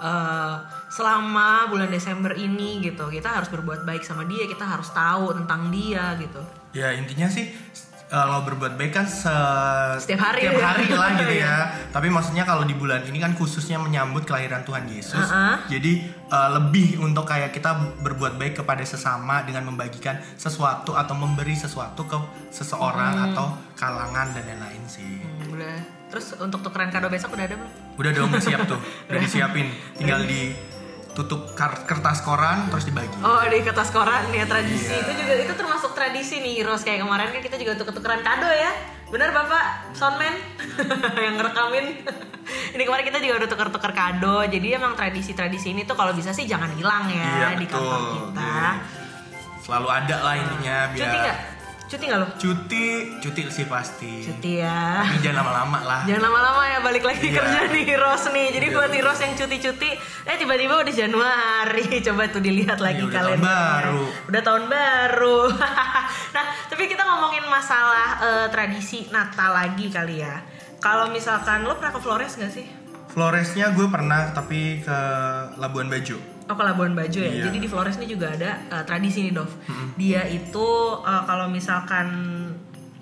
eh, 0.00 0.56
selama 0.88 1.68
bulan 1.68 1.92
Desember 1.92 2.32
ini 2.36 2.80
gitu 2.80 3.08
kita 3.12 3.28
harus 3.40 3.48
berbuat 3.52 3.84
baik 3.84 4.04
sama 4.04 4.24
dia 4.24 4.48
kita 4.48 4.64
harus 4.64 4.88
tahu 4.92 5.36
tentang 5.36 5.68
dia 5.68 6.16
gitu 6.20 6.40
Ya 6.76 6.92
intinya 6.92 7.24
sih 7.24 7.48
kalau 8.06 8.42
berbuat 8.42 8.74
baik 8.74 8.92
kan 8.92 9.02
se- 9.02 9.26
Setiap 9.98 10.22
hari 10.24 10.46
setiap 10.46 10.56
ya. 10.56 10.66
hari 10.68 10.86
lah 10.88 11.10
gitu 11.18 11.34
Iya. 11.34 11.42
ya. 11.42 11.56
Tapi 11.90 12.06
maksudnya 12.06 12.42
kalau 12.42 12.62
di 12.62 12.72
bulan 12.72 13.02
ini 13.02 13.16
kan 13.16 13.32
khususnya 13.32 13.76
menyambut 13.76 14.22
kelahiran 14.22 14.62
Tuhan 14.62 14.86
Yesus. 14.86 15.18
Uh-uh. 15.20 15.66
Jadi 15.66 15.92
uh, 16.28 16.54
lebih 16.56 16.98
untuk 16.98 17.24
kayak 17.24 17.50
kita 17.50 17.74
berbuat 17.98 18.36
baik 18.36 18.54
kepada 18.56 18.82
sesama 18.82 19.42
dengan 19.42 19.66
membagikan 19.66 20.16
sesuatu 20.34 20.92
atau 20.92 21.14
memberi 21.14 21.52
sesuatu 21.52 22.02
ke 22.02 22.14
seseorang 22.50 23.32
atau 23.32 23.50
kalangan 23.74 24.30
dan 24.30 24.46
lain-lain 24.46 24.82
sih. 24.86 25.18
Hmm, 25.18 25.52
udah 25.52 25.76
terus 26.06 26.38
untuk 26.38 26.62
tukeran 26.62 26.88
kado 26.88 27.08
besok 27.08 27.34
udah 27.34 27.44
ada 27.44 27.54
belum? 27.54 27.72
Udah 27.96 28.10
dong 28.12 28.30
udah 28.30 28.38
siap 28.40 28.62
tuh, 28.64 28.78
udah 29.08 29.18
disiapin. 29.18 29.66
Tinggal 29.92 30.22
ditutup 30.22 30.75
kar- 31.54 31.84
kertas 31.84 32.20
koran 32.20 32.68
terus 32.68 32.84
dibagi. 32.84 33.16
Oh 33.20 33.40
di 33.40 33.62
kertas 33.62 33.88
koran 33.88 34.28
ya 34.28 34.44
tradisi. 34.44 34.90
Iya. 34.90 35.00
itu 35.00 35.12
juga 35.16 35.34
itu 35.38 35.52
termasuk 35.54 35.90
tradisi 35.92 36.38
nih 36.38 36.60
Heroes 36.60 36.82
kayak 36.82 37.00
kemarin 37.00 37.30
kan 37.30 37.40
kita 37.40 37.56
juga 37.56 37.72
tuker-tukeran 37.74 38.20
kado 38.20 38.44
ya. 38.46 38.72
Benar 39.06 39.30
bapak? 39.30 39.64
Soundman? 39.92 40.34
Yang 41.24 41.34
ngerekamin. 41.38 41.86
Ini 42.74 42.82
kemarin 42.82 43.04
kita 43.06 43.18
juga 43.18 43.34
udah 43.40 43.48
tuker-tuker 43.48 43.92
kado. 43.92 44.36
Jadi 44.44 44.66
emang 44.72 44.92
tradisi-tradisi 44.92 45.70
ini 45.70 45.82
tuh 45.82 45.94
kalau 45.94 46.12
bisa 46.12 46.30
sih 46.30 46.44
jangan 46.44 46.70
hilang 46.70 47.08
ya 47.08 47.24
Iya, 47.24 47.48
di 47.56 47.64
betul. 47.64 47.80
kantor 47.80 48.00
kita. 48.12 48.52
Jadi, 48.52 49.04
Selalu 49.62 49.88
ada 49.90 50.16
lah 50.20 50.34
intinya 50.36 50.76
biar 50.90 50.98
cuti 51.00 51.16
nggak 51.18 51.38
cuti 51.86 52.04
nggak 52.04 52.18
lo 52.18 52.28
Cuti, 52.34 52.86
cuti 53.16 53.40
sih 53.46 53.62
pasti. 53.64 54.18
cuti 54.20 54.58
ya 54.58 55.06
Tapi 55.06 55.22
jangan 55.22 55.38
lama-lama 55.40 55.78
lah. 55.80 56.00
Jangan 56.02 56.22
lama-lama 56.24 56.62
ya 56.64 56.78
balik 56.80 57.02
lagi 57.02 57.22
Iya. 57.24 57.36
kerja 57.36 57.60
nih 57.68 57.84
Heroes 57.84 58.24
nih. 58.28 58.46
Jadi 58.50 58.66
Iya. 58.66 58.74
buat 58.74 58.90
Heroes 58.90 59.20
yang 59.20 59.32
cuti-cuti, 59.34 59.90
eh 60.24 60.36
tiba-tiba 60.36 60.74
udah 60.76 60.90
Januari. 60.92 61.86
Coba 62.06 62.22
tuh 62.26 62.40
dilihat 62.40 62.78
lagi 62.78 63.00
Iya, 63.00 63.08
udah 63.08 63.22
tahun 63.22 63.40
baru. 63.40 64.02
Udah 64.26 64.42
tahun 64.42 64.64
baru. 64.66 65.40
nah, 66.34 66.44
tapi 66.66 66.84
kita 66.84 67.02
ngomongin 67.02 67.46
masalah 67.46 68.08
eh, 68.20 68.46
tradisi 68.48 69.06
Natal 69.08 69.54
lagi 69.54 69.86
kali 69.86 70.20
ya. 70.20 70.42
Kalau 70.76 71.08
misalkan 71.08 71.62
lo 71.62 71.74
pernah 71.74 71.90
ke 71.90 72.00
Flores 72.00 72.34
gak 72.34 72.50
sih? 72.50 72.66
Floresnya 73.08 73.72
gue 73.72 73.86
pernah 73.86 74.28
tapi 74.30 74.82
ke 74.82 74.98
Labuan 75.56 75.86
Bajo. 75.86 76.35
Oh 76.46 76.54
ke 76.54 76.62
Labuan 76.62 76.94
Bajo 76.94 77.18
ya. 77.18 77.30
Iya. 77.30 77.50
Jadi 77.50 77.58
di 77.58 77.68
Flores 77.68 77.98
ini 77.98 78.06
juga 78.06 78.30
ada 78.30 78.50
uh, 78.70 78.84
tradisi 78.86 79.26
nih 79.26 79.34
Dov. 79.34 79.50
Dia 79.98 80.22
itu 80.30 80.66
uh, 81.02 81.22
kalau 81.26 81.50
misalkan 81.50 82.06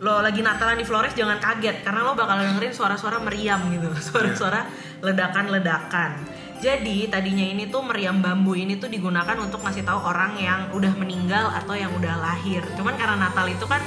lo 0.00 0.20
lagi 0.20 0.40
Natalan 0.40 0.80
di 0.80 0.86
Flores 0.88 1.12
jangan 1.16 1.38
kaget 1.38 1.84
karena 1.84 2.04
lo 2.04 2.12
bakal 2.16 2.40
dengerin 2.40 2.72
suara-suara 2.72 3.20
meriam 3.20 3.60
gitu, 3.68 3.88
suara-suara 4.12 4.64
ledakan-ledakan. 5.04 6.24
Jadi 6.64 7.12
tadinya 7.12 7.44
ini 7.44 7.68
tuh 7.68 7.84
meriam 7.84 8.24
bambu 8.24 8.56
ini 8.56 8.80
tuh 8.80 8.88
digunakan 8.88 9.36
untuk 9.36 9.60
ngasih 9.60 9.84
tahu 9.84 10.00
orang 10.00 10.32
yang 10.40 10.60
udah 10.72 10.92
meninggal 10.96 11.52
atau 11.52 11.76
yang 11.76 11.92
udah 11.92 12.16
lahir. 12.16 12.64
Cuman 12.72 12.96
karena 12.96 13.28
Natal 13.28 13.44
itu 13.52 13.68
kan 13.68 13.84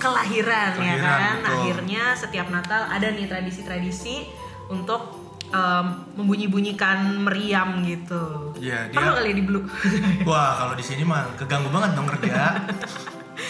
kelahiran, 0.00 0.78
ya 0.80 0.96
Kelahiran, 0.96 1.18
kan. 1.18 1.36
betul. 1.42 1.54
Akhirnya 1.60 2.02
setiap 2.16 2.46
Natal 2.48 2.86
ada 2.88 3.08
nih 3.12 3.26
tradisi-tradisi 3.28 4.30
untuk 4.70 5.19
em, 5.50 5.84
membunyi-bunyikan 6.14 6.98
meriam 7.20 7.82
gitu. 7.82 8.54
Iya, 8.56 8.88
dia- 8.88 8.96
Perlu 8.96 9.12
kali 9.14 9.30
di 9.32 9.42
blue. 9.42 9.64
Wah, 10.28 10.56
kalau 10.56 10.74
di 10.74 10.82
sini 10.82 11.02
mah 11.02 11.26
keganggu 11.34 11.68
banget 11.68 11.90
dong 11.92 12.08
kerja. 12.08 12.64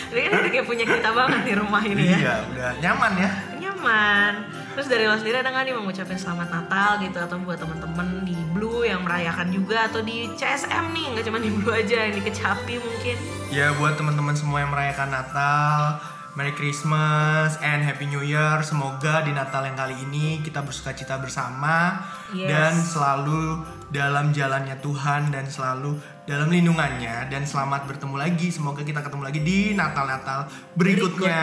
Ini 0.08 0.20
kan 0.24 0.32
udah 0.36 0.50
kayak 0.50 0.66
punya 0.66 0.84
kita 0.84 1.10
banget 1.10 1.40
di 1.44 1.52
rumah 1.52 1.82
ini 1.82 2.02
ya. 2.04 2.16
iya, 2.16 2.34
udah 2.46 2.70
nyaman 2.78 3.12
ya. 3.16 3.30
Nyaman. 3.58 4.32
Terus 4.70 4.86
dari 4.86 5.04
lo 5.04 5.14
sendiri 5.14 5.36
ada 5.36 5.50
nggak 5.50 5.64
nih 5.66 5.72
mau 5.72 5.82
ngucapin 5.82 6.14
selamat 6.14 6.48
Natal 6.48 6.90
gitu 7.00 7.18
atau 7.18 7.36
buat 7.38 7.58
temen-temen 7.58 8.22
di 8.22 8.38
Blue 8.50 8.82
yang 8.82 9.02
merayakan 9.02 9.50
juga 9.50 9.86
atau 9.86 9.98
di 10.00 10.30
CSM 10.32 10.90
nih 10.90 11.06
nggak 11.10 11.24
cuma 11.26 11.38
di 11.38 11.50
Blue 11.50 11.70
aja 11.70 12.06
yang 12.06 12.14
di 12.14 12.22
Kecapi 12.22 12.74
mungkin. 12.78 13.16
Ya 13.50 13.74
buat 13.74 13.94
teman-teman 13.94 14.32
semua 14.32 14.62
yang 14.62 14.70
merayakan 14.70 15.10
Natal, 15.10 15.98
Merry 16.30 16.54
Christmas 16.54 17.58
and 17.58 17.82
Happy 17.82 18.06
New 18.06 18.22
Year. 18.22 18.62
Semoga 18.62 19.26
di 19.26 19.34
Natal 19.34 19.66
yang 19.66 19.74
kali 19.74 19.98
ini 19.98 20.38
kita 20.38 20.62
bersuka 20.62 20.94
cita 20.94 21.18
bersama 21.18 22.06
Yes. 22.30 22.46
dan 22.46 22.72
selalu 22.78 23.42
dalam 23.90 24.30
jalannya 24.30 24.78
Tuhan 24.78 25.34
dan 25.34 25.50
selalu 25.50 25.98
dalam 26.22 26.46
lindungannya 26.46 27.26
dan 27.26 27.42
selamat 27.42 27.90
bertemu 27.90 28.14
lagi. 28.14 28.46
Semoga 28.48 28.86
kita 28.86 29.02
ketemu 29.02 29.26
lagi 29.26 29.40
di 29.42 29.58
Natal-Natal 29.74 30.46
berikutnya. 30.78 31.42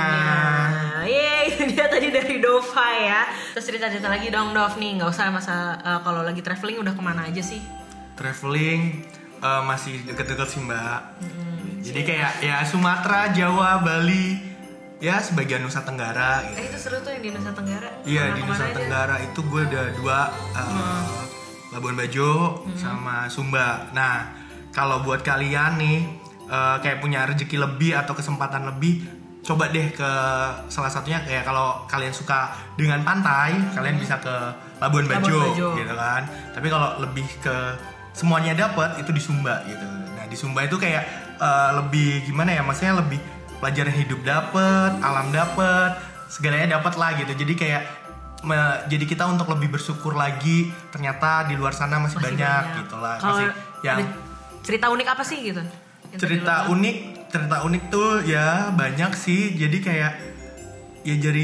Yeay, 1.03 1.51
itu 1.51 1.63
dia 1.75 1.91
tadi 1.91 2.07
dari 2.07 2.39
Dova 2.39 2.87
ya. 2.95 3.27
Terus 3.51 3.67
cerita-cerita 3.67 4.07
lagi 4.07 4.31
dong 4.31 4.55
Dov 4.55 4.79
nih, 4.79 5.03
nggak 5.03 5.11
usah 5.11 5.27
masa 5.27 5.75
eh, 5.83 5.99
kalau 5.99 6.23
lagi 6.23 6.39
traveling 6.39 6.79
udah 6.79 6.95
ke 6.95 7.03
mana 7.03 7.27
aja 7.27 7.43
sih? 7.43 7.59
Traveling 8.15 9.03
eh, 9.43 9.61
masih 9.67 10.07
deket-deket 10.07 10.47
sih 10.47 10.63
Mbak. 10.63 10.99
Jadi 11.83 12.01
kayak 12.07 12.31
ya 12.39 12.63
Sumatera, 12.63 13.35
Jawa, 13.35 13.83
Bali, 13.83 14.46
ya 14.97 15.21
sebagian 15.21 15.61
Nusa 15.61 15.85
Tenggara 15.85 16.41
gitu. 16.49 16.57
Eh 16.57 16.65
itu 16.73 16.77
seru 16.81 16.97
tuh 17.05 17.13
yang 17.13 17.21
di 17.21 17.29
Nusa 17.33 17.51
Tenggara. 17.53 17.89
Iya 18.01 18.23
di 18.33 18.41
Nusa 18.41 18.63
aja? 18.65 18.73
Tenggara 18.73 19.15
itu 19.21 19.39
gue 19.45 19.61
ada 19.69 19.83
dua 19.93 20.19
uh, 20.57 21.03
Labuan 21.73 21.95
Bajo 21.99 22.63
sama 22.73 23.29
Sumba. 23.29 23.93
Nah 23.93 24.33
kalau 24.73 25.05
buat 25.05 25.21
kalian 25.21 25.77
nih 25.77 25.99
uh, 26.49 26.77
kayak 26.81 27.01
punya 27.01 27.25
rezeki 27.29 27.57
lebih 27.61 27.93
atau 27.93 28.17
kesempatan 28.17 28.65
lebih, 28.73 29.05
coba 29.45 29.69
deh 29.69 29.93
ke 29.93 30.11
salah 30.69 30.89
satunya 30.89 31.21
kayak 31.21 31.45
kalau 31.45 31.85
kalian 31.85 32.13
suka 32.13 32.53
dengan 32.73 33.05
pantai, 33.05 33.53
kalian 33.77 34.01
bisa 34.01 34.17
ke 34.17 34.35
Labuan 34.81 35.05
Bajo, 35.05 35.29
Labuan 35.29 35.53
Bajo. 35.53 35.67
gitu 35.77 35.93
kan. 35.93 36.21
Tapi 36.57 36.67
kalau 36.73 36.89
lebih 37.05 37.27
ke 37.37 37.55
semuanya 38.17 38.57
dapat 38.57 38.97
itu 38.97 39.13
di 39.13 39.21
Sumba 39.21 39.61
gitu. 39.69 39.85
Nah 39.85 40.25
di 40.25 40.33
Sumba 40.33 40.65
itu 40.65 40.81
kayak 40.81 41.37
uh, 41.37 41.85
lebih 41.85 42.25
gimana 42.25 42.49
ya? 42.57 42.65
Maksudnya 42.65 42.97
lebih 42.97 43.21
pelajaran 43.57 43.93
hidup 43.93 44.19
dapet, 44.21 44.91
alam 45.01 45.27
dapet, 45.29 45.97
segalanya 46.27 46.79
dapat 46.79 46.93
lah 46.95 47.11
gitu. 47.17 47.33
Jadi 47.33 47.53
kayak 47.53 47.83
me- 48.43 48.79
jadi 48.85 49.05
kita 49.05 49.23
untuk 49.25 49.49
lebih 49.49 49.73
bersyukur 49.73 50.13
lagi. 50.13 50.69
Ternyata 50.89 51.47
di 51.47 51.57
luar 51.57 51.73
sana 51.73 51.97
masih, 51.97 52.21
Masih 52.21 52.27
banyak, 52.37 52.63
gitu 52.83 52.95
lah. 52.97 53.15
Kalau 53.17 53.41
Masih 53.41 53.49
yang 53.81 53.99
cerita 54.61 54.85
unik 54.89 55.07
apa 55.07 55.23
sih 55.23 55.39
gitu? 55.41 55.61
Yang 56.13 56.19
cerita 56.19 56.53
unik, 56.69 56.95
cerita 57.27 57.57
unik 57.63 57.83
tuh 57.89 58.09
ya 58.23 58.69
banyak 58.71 59.11
sih. 59.13 59.53
Jadi 59.53 59.77
kayak 59.79 60.11
ya 61.01 61.15
dari 61.17 61.43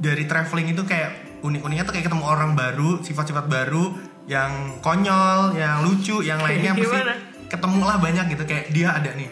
dari 0.00 0.24
traveling 0.24 0.72
itu 0.72 0.82
kayak 0.86 1.10
unik-uniknya 1.40 1.84
tuh 1.84 1.92
kayak 1.92 2.06
ketemu 2.08 2.24
orang 2.24 2.52
baru, 2.52 3.00
sifat-sifat 3.00 3.48
baru 3.48 3.96
yang 4.28 4.78
konyol, 4.78 5.56
yang 5.56 5.82
lucu, 5.82 6.20
yang 6.20 6.38
lainnya 6.38 6.76
pasti 6.76 6.86
Gimana? 7.00 7.14
ketemu 7.50 7.80
lah 7.82 7.96
banyak 7.98 8.24
gitu 8.30 8.44
kayak 8.46 8.70
dia 8.70 8.94
ada 8.94 9.10
nih 9.10 9.26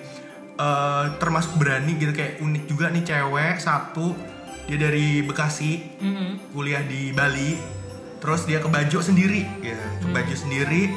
eh, 0.58 1.04
termasuk 1.22 1.56
berani 1.56 1.94
gitu 1.96 2.10
kayak 2.12 2.42
unik 2.42 2.64
juga 2.66 2.90
nih 2.90 3.02
cewek 3.06 3.56
satu 3.62 4.12
dia 4.68 4.76
dari 4.76 5.24
Bekasi 5.24 5.80
Mm-mm. 6.02 6.52
kuliah 6.52 6.84
di 6.84 7.14
Bali 7.16 7.56
terus 8.18 8.44
dia 8.44 8.58
ke 8.58 8.68
Bajo 8.68 8.98
sendiri 9.00 9.46
gitu. 9.62 9.78
Ke 10.04 10.08
Bajo 10.10 10.34
sendiri 10.34 10.90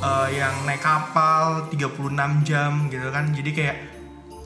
eh, 0.00 0.28
yang 0.32 0.54
naik 0.64 0.80
kapal 0.80 1.68
36 1.68 2.48
jam 2.48 2.86
gitu 2.88 3.08
kan. 3.10 3.34
Jadi 3.34 3.50
kayak 3.52 3.76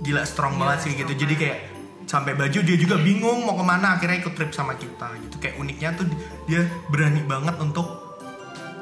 gila 0.02 0.24
strong 0.28 0.56
Gila, 0.56 0.60
banget 0.76 0.78
sih 0.84 0.92
gitu. 0.92 1.12
jadi 1.16 1.34
kayak 1.36 1.58
sampai 2.06 2.32
Bajo 2.38 2.62
dia 2.62 2.76
juga 2.78 2.96
bingung 3.00 3.42
mau 3.48 3.56
ke 3.58 3.64
mana 3.64 3.96
akhirnya 3.98 4.20
ikut 4.22 4.34
trip 4.34 4.50
sama 4.50 4.74
kita 4.76 5.12
gitu. 5.26 5.36
Kayak 5.38 5.56
uniknya 5.60 5.90
tuh 5.94 6.06
dia 6.46 6.64
berani 6.90 7.22
banget 7.24 7.56
untuk 7.60 8.05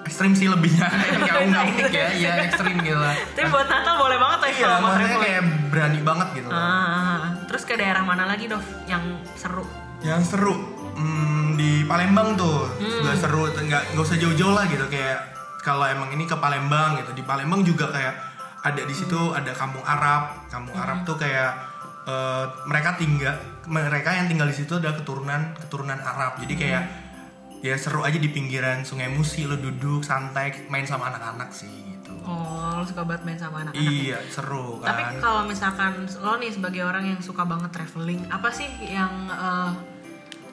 ekstrim 0.05 0.33
sih 0.33 0.47
lebihnya 0.47 0.85
nggak 1.19 1.39
nggak 1.47 1.65
unik 1.71 1.91
ya 1.91 2.07
ya 2.15 2.33
ekstrim 2.45 2.77
gitu 2.79 2.95
lah 2.95 3.17
Tapi 3.33 3.49
buat 3.49 3.67
Natal 3.67 3.95
boleh 3.97 4.17
banget 4.17 4.39
tuh 4.39 4.49
iya 4.51 4.67
maksudnya 4.77 4.85
traveling. 5.09 5.23
kayak 5.25 5.43
berani 5.69 6.01
banget 6.01 6.29
gitu. 6.35 6.49
Ah, 6.49 7.19
terus 7.45 7.63
ke 7.63 7.75
daerah 7.75 8.03
mana 8.03 8.25
lagi 8.25 8.45
Dov 8.47 8.61
yang 8.85 9.03
seru? 9.35 9.65
yang 10.01 10.21
seru 10.21 10.53
hmm, 10.93 11.57
di 11.57 11.83
Palembang 11.83 12.37
tuh 12.37 12.69
Hmm. 12.75 13.01
juga 13.01 13.17
seru 13.17 13.49
nggak 13.49 13.83
nggak 13.91 14.05
usah 14.05 14.17
jauh-jauh 14.17 14.53
lah 14.53 14.65
gitu 14.67 14.85
kayak 14.87 15.17
kalau 15.59 15.83
emang 15.83 16.13
ini 16.13 16.25
ke 16.25 16.37
Palembang 16.37 17.01
gitu 17.01 17.11
di 17.13 17.23
Palembang 17.23 17.61
juga 17.61 17.89
kayak 17.89 18.13
ada 18.61 18.81
di 18.81 18.93
situ 18.93 19.17
Hmm. 19.17 19.35
ada 19.35 19.51
kampung 19.51 19.81
Arab 19.83 20.45
kampung 20.47 20.73
Arab 20.75 21.03
tuh 21.03 21.17
kayak 21.17 21.57
eh, 22.05 22.45
mereka 22.65 22.95
tinggal 22.95 23.33
mereka 23.65 24.13
yang 24.13 24.29
tinggal 24.29 24.45
di 24.45 24.53
situ 24.55 24.77
adalah 24.77 24.93
keturunan 24.95 25.41
keturunan 25.59 25.97
Arab 25.99 26.37
jadi 26.39 26.55
kayak 26.55 26.83
Hmm. 26.85 27.04
Ya 27.65 27.75
seru 27.75 28.05
aja 28.05 28.21
di 28.21 28.29
pinggiran 28.29 28.85
Sungai 28.85 29.09
Musi 29.09 29.49
lo 29.49 29.57
duduk 29.57 30.05
santai 30.05 30.69
main 30.69 30.85
sama 30.85 31.09
anak-anak 31.09 31.49
sih 31.49 31.73
gitu 31.89 32.13
Oh, 32.21 32.77
lo 32.77 32.85
suka 32.85 33.01
banget 33.03 33.25
main 33.25 33.39
sama 33.39 33.57
anak-anak. 33.63 33.81
ya? 33.81 33.89
iya 33.89 34.19
seru 34.29 34.81
Tapi 34.81 35.01
kan 35.03 35.13
kalau 35.19 35.43
misalkan 35.45 35.93
lo 36.19 36.37
nih 36.37 36.53
sebagai 36.53 36.85
orang 36.85 37.05
yang 37.07 37.21
suka 37.21 37.45
banget 37.45 37.73
traveling, 37.73 38.21
apa 38.29 38.49
sih 38.49 38.69
yang 38.85 39.13
eh, 39.27 39.73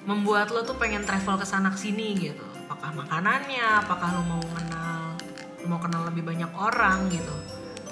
membuat 0.01 0.49
lo 0.49 0.63
tuh 0.63 0.75
pengen 0.75 1.03
travel 1.03 1.35
ke 1.35 1.43
sana 1.43 1.71
sini 1.73 2.15
gitu? 2.17 2.43
Apakah 2.65 2.95
makanannya? 2.97 3.83
Apakah 3.83 4.07
lo 4.15 4.21
mau 4.25 4.43
kenal 4.47 5.15
mau 5.61 5.77
kenal 5.77 6.07
lebih 6.07 6.23
banyak 6.23 6.51
orang 6.51 7.11
gitu? 7.11 7.35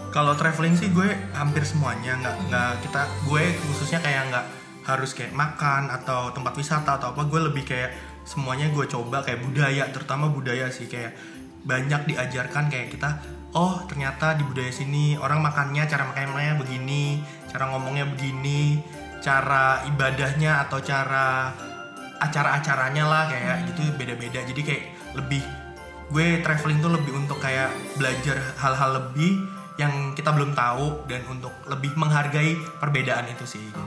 Kalau 0.09 0.33
traveling 0.33 0.73
sih 0.73 0.89
gue 0.89 1.05
hampir 1.31 1.61
semuanya 1.61 2.15
nggak 2.17 2.35
nggak 2.47 2.71
kita 2.81 3.01
gue 3.27 3.43
khususnya 3.61 3.99
kayak 3.99 4.31
nggak 4.31 4.45
harus 4.89 5.13
kayak 5.13 5.31
makan 5.31 5.85
atau 5.93 6.33
tempat 6.33 6.57
wisata 6.57 6.97
atau 6.97 7.13
apa 7.13 7.21
gue 7.23 7.39
lebih 7.45 7.61
kayak 7.61 7.93
semuanya 8.29 8.69
gue 8.69 8.86
coba 8.86 9.25
kayak 9.25 9.41
budaya 9.41 9.89
terutama 9.89 10.29
budaya 10.29 10.69
sih 10.69 10.86
kayak 10.86 11.17
banyak 11.65 12.13
diajarkan 12.13 12.69
kayak 12.69 12.93
kita 12.93 13.17
oh 13.57 13.81
ternyata 13.89 14.38
di 14.38 14.45
budaya 14.45 14.69
sini 14.69 15.17
orang 15.17 15.41
makannya 15.41 15.89
cara 15.89 16.05
makannya 16.05 16.62
begini 16.62 17.25
cara 17.50 17.74
ngomongnya 17.74 18.05
begini 18.05 18.77
cara 19.19 19.83
ibadahnya 19.89 20.63
atau 20.69 20.79
cara 20.79 21.51
acara-acaranya 22.19 23.03
lah 23.07 23.24
kayak 23.31 23.71
gitu 23.71 23.95
beda-beda. 23.95 24.43
Jadi 24.43 24.62
kayak 24.62 24.83
lebih 25.15 25.43
gue 26.09 26.41
traveling 26.43 26.79
tuh 26.83 26.91
lebih 26.91 27.13
untuk 27.15 27.39
kayak 27.39 27.71
belajar 27.95 28.38
hal-hal 28.59 29.00
lebih 29.00 29.39
yang 29.79 30.12
kita 30.12 30.36
belum 30.36 30.51
tahu 30.51 31.07
dan 31.07 31.24
untuk 31.31 31.53
lebih 31.71 31.95
menghargai 31.95 32.59
perbedaan 32.83 33.31
itu 33.31 33.48
sih 33.48 33.62
gitu. 33.63 33.79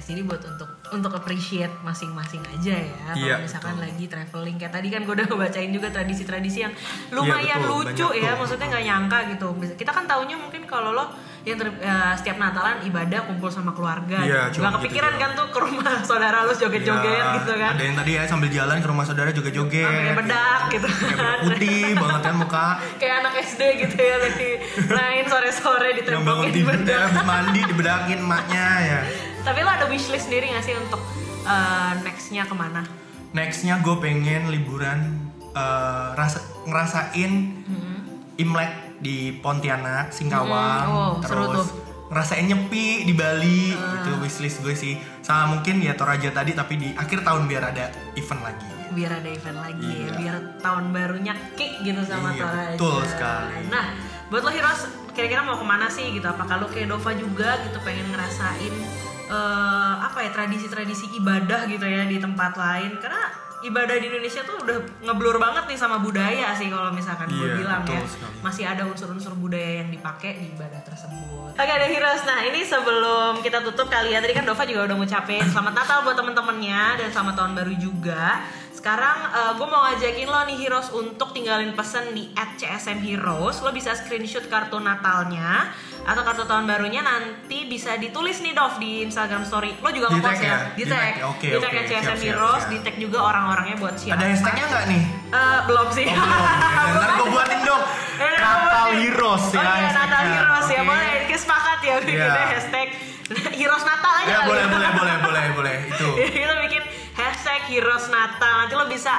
Jadi 0.00 0.20
buat 0.22 0.40
untuk 0.40 0.68
untuk 0.88 1.12
appreciate 1.12 1.72
masing-masing 1.80 2.40
aja 2.48 2.74
ya. 2.74 2.96
Kalau 3.10 3.40
misalkan 3.40 3.74
betul. 3.74 3.84
lagi 3.84 4.04
traveling 4.06 4.56
kayak 4.56 4.72
tadi 4.72 4.88
kan 4.88 5.00
gue 5.02 5.14
udah 5.14 5.26
ngebacain 5.30 5.70
juga 5.70 5.88
tradisi-tradisi 5.88 6.58
yang 6.60 6.72
lumayan 7.10 7.60
betul, 7.60 7.72
lucu 7.84 8.08
ya. 8.14 8.32
tuh. 8.32 8.40
Maksudnya 8.40 8.66
nggak 8.68 8.84
nyangka 8.84 9.18
gitu. 9.32 9.46
Kita 9.74 9.90
kan 9.90 10.04
taunya 10.04 10.36
mungkin 10.36 10.62
kalau 10.64 10.92
lo 10.92 11.04
yang 11.42 11.56
ter- 11.56 11.80
eh, 11.80 12.12
setiap 12.14 12.36
Natalan 12.36 12.82
ibadah 12.82 13.24
kumpul 13.24 13.48
sama 13.48 13.72
keluarga. 13.72 14.20
Iya, 14.20 14.48
gitu. 14.48 14.60
cuma 14.60 14.68
Nggak 14.68 14.74
kepikiran 14.80 15.12
gitu 15.12 15.22
kan 15.22 15.30
tuh 15.32 15.46
ke 15.48 15.58
rumah 15.58 15.84
saudara 16.08 16.38
lo 16.42 16.52
joget-joget 16.52 17.08
Iya, 17.24 17.36
gitu 17.38 17.52
kan. 17.54 17.70
Ada 17.72 17.82
yang 17.82 17.96
tadi 17.96 18.10
ya 18.10 18.22
sambil 18.24 18.48
jalan 18.48 18.76
ke 18.78 18.86
rumah 18.86 19.04
saudara 19.04 19.30
juga 19.30 19.48
joget. 19.48 19.86
Pakai 19.86 20.14
bedak 20.14 20.60
gitu. 20.68 20.86
Pakai 20.86 21.14
bedak 21.14 21.38
putih 21.40 21.84
banget 22.02 22.20
kan 22.22 22.34
muka. 22.34 22.66
kayak 22.98 23.14
anak 23.20 23.34
SD 23.40 23.60
gitu 23.78 23.96
ya 23.96 24.16
lagi 24.18 24.50
main 24.88 25.24
sore-sore 25.24 25.88
ditempokin 25.94 26.50
tidur 26.50 26.74
bedak. 26.74 27.08
mandi 27.22 27.60
dibedakin 27.62 28.18
emaknya 28.18 28.66
ya. 28.82 29.00
Tapi 29.48 29.58
lo 29.58 29.70
ada 29.70 29.86
wishlist 29.86 30.28
sendiri 30.28 30.52
gak 30.52 30.60
sih 30.62 30.76
untuk 30.76 31.00
eh, 31.42 31.92
nextnya 32.02 32.44
ke 32.44 32.52
mana? 32.52 32.84
Nextnya 33.30 33.80
gue 33.80 33.96
pengen 33.96 34.48
liburan 34.48 34.98
eh, 35.50 36.08
rasa, 36.12 36.38
ngerasain 36.64 37.32
Imlek 38.36 38.72
di 38.98 39.32
Pontianak, 39.34 40.12
Singkawang, 40.12 40.84
Hmm, 40.84 40.94
oh, 40.94 41.12
seru 41.20 41.44
terus 41.48 41.56
tuh. 41.64 41.68
Ngerasain 42.08 42.46
nyepi 42.46 43.04
di 43.04 43.12
Bali, 43.12 43.72
itu 43.74 44.10
wishlist 44.18 44.60
gue 44.60 44.72
sih. 44.72 44.94
Sama 45.20 45.44
mungkin 45.50 45.76
ya 45.78 45.92
Toraja 45.92 46.30
tadi 46.30 46.52
tapi 46.52 46.76
di 46.76 46.88
akhir 46.90 47.20
tahun 47.20 47.44
biar 47.44 47.64
ada 47.66 47.88
event 48.14 48.42
lagi. 48.42 48.68
biar 48.88 49.12
ada 49.14 49.28
event 49.28 49.60
lagi 49.60 49.84
ya 49.84 50.00
Iya. 50.00 50.10
biar 50.16 50.34
tahun 50.58 50.84
barunya 50.90 51.36
kick 51.54 51.84
gitu 51.84 52.00
sama 52.02 52.32
Iya, 52.32 52.40
Toraja. 52.40 52.72
betul 52.72 52.98
sekali. 53.04 53.56
Nah, 53.68 53.86
buat 54.26 54.40
lo 54.40 54.50
Heroes, 54.50 54.80
kira-kira 55.12 55.44
mau 55.44 55.54
ke 55.54 55.66
mana 55.66 55.86
sih 55.86 56.08
gitu 56.08 56.24
apakah 56.24 56.56
lo 56.56 56.66
kayak 56.66 56.88
Dova 56.88 57.12
juga 57.12 57.60
gitu 57.60 57.78
pengen 57.80 58.08
ngerasain 58.08 58.72
eh, 59.28 59.94
apa 60.00 60.18
ya 60.18 60.30
tradisi-tradisi 60.32 61.12
ibadah 61.14 61.64
gitu 61.64 61.84
ya 61.84 62.04
di 62.04 62.16
tempat 62.16 62.52
lain 62.54 62.96
karena 62.96 63.22
ibadah 63.60 63.90
di 63.92 64.06
Indonesia 64.06 64.40
tuh 64.40 64.62
udah 64.62 64.76
ngeblur 65.02 65.36
banget 65.36 65.66
nih 65.66 65.74
sama 65.76 65.98
budaya 65.98 66.54
sih 66.54 66.66
kalau 66.66 66.88
misalkan 66.90 67.26
gue 67.28 67.42
Iya, 67.44 67.58
bilang 67.58 67.82
ya 67.84 67.98
sekali. 68.00 68.38
masih 68.38 68.64
ada 68.64 68.86
unsur-unsur 68.86 69.34
budaya 69.34 69.82
yang 69.82 69.90
dipakai 69.90 70.38
di 70.38 70.54
ibadah 70.54 70.78
tersebut. 70.80 71.50
Oke 71.52 71.66
ada 71.68 71.84
Heroes, 71.84 72.22
nah 72.22 72.38
ini 72.40 72.62
sebelum 72.62 73.42
kita 73.42 73.58
tutup 73.60 73.90
kali 73.90 74.14
ya 74.14 74.22
tadi 74.22 74.30
kan 74.30 74.46
Dova 74.46 74.62
juga 74.62 74.86
udah 74.86 74.96
ngucapin 74.96 75.42
selamat 75.44 75.74
Natal 75.74 75.98
buat 76.02 76.14
temen-temennya 76.14 76.82
dan 76.96 77.08
selamat 77.10 77.34
tahun 77.34 77.52
baru 77.54 77.74
juga. 77.74 78.24
Sekarang 78.70 79.18
gue 79.58 79.66
mau 79.66 79.82
ngajakin 79.82 80.22
lo 80.24 80.40
nih 80.46 80.56
Heroes 80.56 80.94
untuk 80.94 81.34
tinggalin 81.34 81.74
pesen 81.74 82.14
di 82.14 82.30
@csm 82.30 83.02
Heroes. 83.02 83.58
Lo 83.58 83.74
bisa 83.74 83.90
screenshot 83.92 84.46
kartu 84.46 84.78
Natalnya 84.78 85.74
atau 86.08 86.22
kartu 86.22 86.42
tahun 86.42 86.64
barunya 86.64 87.00
nanti 87.00 87.64
bisa 87.64 87.94
ditulis 87.94 88.40
nih 88.40 88.50
Dov 88.50 88.76
di 88.76 89.04
Instagram 89.04 89.44
Story. 89.44 89.76
Lo 89.76 89.90
juga 89.90 90.08
ngepost 90.08 90.40
ya? 90.40 90.48
ya? 90.48 90.58
Di 90.72 90.84
tag. 90.84 91.12
oke, 91.22 91.44
Di 91.46 91.58
tag 91.58 91.72
oke, 91.74 91.84
@csm 91.86 92.18
Heroes, 92.18 92.64
di 92.66 92.78
tag 92.80 92.96
juga 92.96 93.18
orang-orangnya 93.22 93.76
buat 93.76 93.94
siapa? 93.94 94.16
Ada 94.16 94.24
hashtagnya 94.26 94.64
nggak 94.66 94.84
nih? 94.88 95.02
Eh, 95.28 95.58
belum 95.64 95.88
sih. 95.90 96.06
Oh. 96.08 96.16
Ya, 96.16 96.92
Ntar 96.96 97.10
gue 97.14 97.28
buatin 97.28 97.60
dong. 97.62 97.82
Eh, 98.16 98.34
Natal. 98.34 98.86
Heroes 98.90 99.44
Oh 99.44 99.52
ya. 99.54 99.72
iya, 99.76 99.90
Natal. 99.92 100.22
Heroes 100.26 100.68
ya. 100.68 100.80
Boleh, 100.82 101.12
kita 101.26 101.38
sepakat 101.38 101.78
ya 101.82 101.94
bikin 102.00 102.16
Iya. 102.18 102.48
hashtag 102.50 102.88
Heroes 103.52 103.84
Natal 103.84 104.12
aja. 104.16 104.26
Ya 104.26 104.38
kali 104.38 104.48
boleh 104.48 104.64
boleh 104.66 104.88
boleh 104.90 105.14
boleh 105.28 105.44
boleh 105.52 105.76
itu. 105.86 106.08
kita 106.32 106.54
bikin 106.64 106.82
hashtag 107.14 107.60
Heroes 107.68 108.08
Natal. 108.08 108.52
Nanti 108.58 108.74
lo 108.74 108.88
bisa 108.88 109.12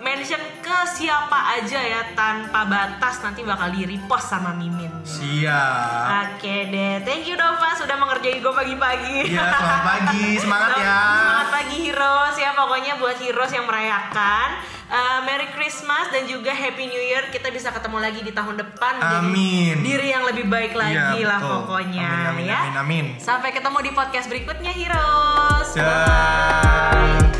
mention 0.00 0.40
ke 0.58 0.78
siapa 0.90 1.38
aja 1.54 1.76
ya 1.76 2.02
tanpa 2.12 2.64
batas 2.64 3.20
nanti 3.20 3.40
bakal 3.40 3.68
di 3.68 3.84
repost 3.86 4.28
sama 4.28 4.50
Mimin. 4.50 4.88
Siap. 5.02 6.34
Oke 6.34 6.66
deh, 6.66 7.04
thank 7.04 7.24
you 7.24 7.34
Dova 7.34 7.72
sudah 7.74 7.94
mengerjai 7.94 8.40
gue 8.40 8.48
pagi-pagi. 8.50 9.16
Iya 9.28 9.44
selamat 9.50 9.80
pagi 9.82 10.26
semangat 10.42 10.70
ya. 10.74 10.98
Semangat 11.14 11.48
pagi 11.50 11.76
Heroes 11.82 12.36
ya 12.36 12.50
pokoknya 12.52 12.92
buat 12.96 13.16
Heroes 13.16 13.52
yang 13.52 13.64
merayakan 13.64 14.48
uh, 14.88 15.18
Merry 15.22 15.48
Christmas 15.50 16.08
dan 16.08 16.24
juga 16.24 16.50
Happy 16.50 16.84
New 16.84 17.02
Year 17.02 17.28
kita 17.28 17.48
bisa 17.48 17.68
ketemu 17.68 17.98
lagi 18.00 18.20
di 18.20 18.32
tahun 18.32 18.56
depan 18.56 18.94
Amin. 19.20 19.80
diri 19.80 20.10
yang 20.10 20.24
lebih 20.24 20.48
baik 20.48 20.72
lagi 20.72 21.20
Iya, 21.20 21.28
lah 21.28 21.38
betul. 21.38 21.52
pokoknya 21.60 22.08
Amin, 22.08 22.26
amin, 22.30 22.46
ya. 22.46 22.58
amin, 22.58 22.76
amin. 22.78 23.04
Sampai 23.16 23.52
ketemu 23.52 23.78
di 23.80 23.90
podcast 23.92 24.26
berikutnya 24.26 24.72
Heroes. 24.72 25.76
Bye. 25.76 27.39